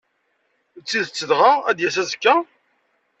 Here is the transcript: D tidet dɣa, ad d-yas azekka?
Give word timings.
D 0.79 0.81
tidet 0.83 1.25
dɣa, 1.29 1.51
ad 1.69 1.75
d-yas 1.77 1.97
azekka? 2.01 2.35